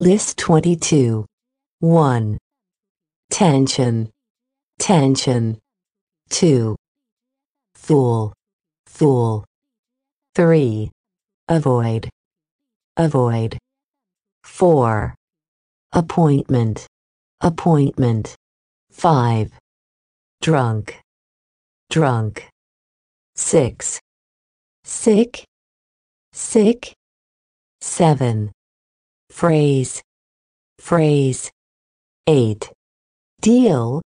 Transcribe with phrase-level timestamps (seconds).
[0.00, 1.26] List 22.
[1.80, 2.38] 1.
[3.30, 4.08] Tension.
[4.78, 5.58] Tension.
[6.30, 6.76] 2.
[7.74, 8.32] Fool.
[8.86, 9.44] Fool.
[10.36, 10.88] 3.
[11.48, 12.08] Avoid.
[12.96, 13.58] Avoid.
[14.44, 15.14] 4.
[15.92, 16.86] Appointment.
[17.40, 18.36] Appointment.
[18.92, 19.50] 5.
[20.40, 21.00] Drunk.
[21.90, 22.48] Drunk.
[23.34, 23.98] 6.
[24.84, 25.44] Sick.
[26.32, 26.94] Sick.
[27.80, 28.52] 7.
[29.30, 30.02] Phrase.
[30.78, 31.50] Phrase.
[32.26, 32.72] 8.
[33.40, 34.02] Deal.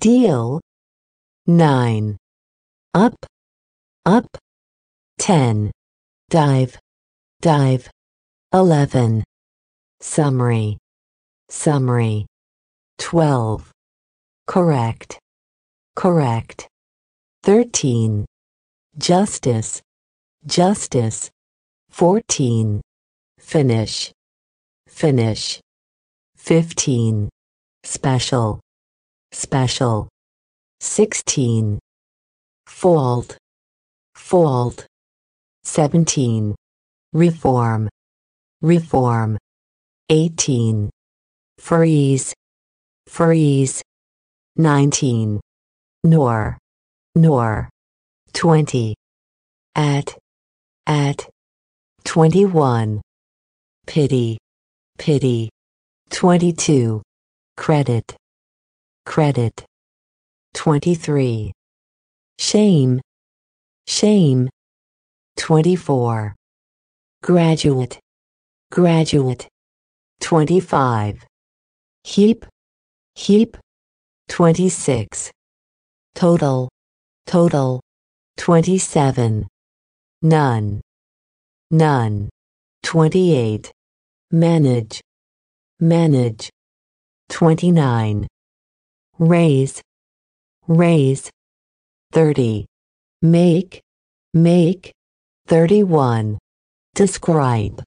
[0.00, 0.60] Deal.
[1.46, 2.16] 9.
[2.94, 3.14] Up.
[4.06, 4.26] Up.
[5.18, 5.70] 10.
[6.30, 6.78] Dive.
[7.40, 7.90] Dive.
[8.52, 9.24] 11.
[10.00, 10.78] Summary.
[11.48, 12.26] Summary.
[12.98, 13.70] 12.
[14.46, 15.18] Correct.
[15.96, 16.68] Correct.
[17.42, 18.24] 13.
[18.96, 19.82] Justice.
[20.46, 21.30] Justice.
[21.90, 22.80] 14.
[23.38, 24.12] Finish.
[24.88, 25.60] Finish.
[26.36, 27.28] 15.
[27.84, 28.60] Special.
[29.32, 30.08] Special.
[30.80, 31.78] 16.
[32.66, 33.36] Fault.
[34.14, 34.86] Fault.
[35.64, 36.54] 17.
[37.12, 37.88] Reform.
[38.62, 39.38] Reform.
[40.08, 40.90] 18.
[41.58, 42.34] Freeze.
[43.06, 43.82] Freeze.
[44.56, 45.40] 19.
[46.02, 46.58] Nor.
[47.14, 47.68] Nor.
[48.32, 48.94] 20.
[49.76, 50.16] At.
[50.86, 51.28] At.
[52.04, 53.00] 21.
[53.86, 54.38] Pity.
[54.98, 55.48] Pity.
[56.10, 57.00] 22.
[57.56, 58.16] Credit.
[59.06, 59.64] Credit.
[60.54, 61.52] 23.
[62.38, 63.00] Shame.
[63.86, 64.50] Shame.
[65.36, 66.34] 24.
[67.22, 67.98] Graduate.
[68.72, 69.48] Graduate.
[70.20, 71.24] 25.
[72.04, 72.46] Heap.
[73.14, 73.56] Heap.
[74.28, 75.30] 26.
[76.14, 76.68] Total.
[77.26, 77.80] Total.
[78.36, 79.46] 27.
[80.22, 80.80] None.
[81.70, 82.28] None.
[82.82, 83.70] 28.
[84.30, 85.00] Manage.
[85.80, 86.50] Manage.
[87.30, 88.26] 29.
[89.18, 89.80] Raise.
[90.66, 91.30] Raise.
[92.12, 92.66] 30.
[93.22, 93.80] Make.
[94.34, 94.92] Make.
[95.46, 96.38] 31.
[96.94, 97.82] Describe.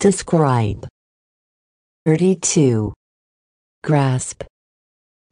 [0.00, 0.88] Describe.
[2.06, 2.94] 32.
[3.82, 4.42] Grasp.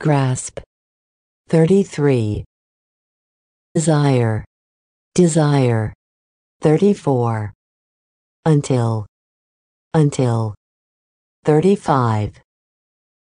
[0.01, 0.61] Grasp.
[1.49, 2.45] 33.
[3.75, 4.45] Desire.
[5.15, 5.95] Desire.
[6.61, 7.53] 34.
[8.45, 9.07] Until.
[9.95, 10.55] Until.
[11.45, 12.41] 35.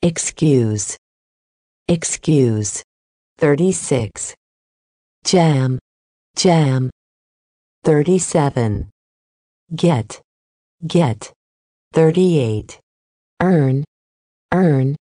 [0.02, 0.96] Excuse.
[1.86, 2.82] Excuse.
[3.38, 4.34] 36.
[5.24, 5.78] Jam.
[6.36, 6.90] Jam.
[7.84, 8.90] 37.
[9.76, 10.20] Get.
[10.86, 11.32] Get.
[11.92, 12.80] 38.
[13.40, 13.84] Earn.
[14.52, 14.96] Earn.